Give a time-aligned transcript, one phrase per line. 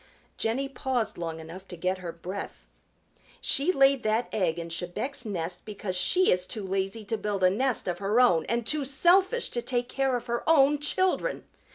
[0.35, 2.65] Jenny paused long enough to get her breath.
[3.39, 7.51] "She laid that egg in Chebec's nest because she is too lazy to build a
[7.51, 11.43] nest of her own and too selfish to take care of her own children.